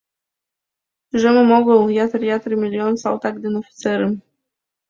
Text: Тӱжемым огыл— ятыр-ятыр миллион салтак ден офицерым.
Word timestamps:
Тӱжемым 1.09 1.49
огыл— 1.57 1.79
ятыр-ятыр 2.05 2.51
миллион 2.63 2.93
салтак 3.01 3.35
ден 3.43 3.53
офицерым. 3.61 4.13